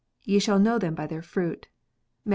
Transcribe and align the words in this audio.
Ye 0.23 0.39
shall 0.39 0.57
know 0.57 0.79
them 0.79 0.95
by 0.95 1.05
their 1.05 1.21
fruit." 1.21 1.67
(Matt. 2.25 2.29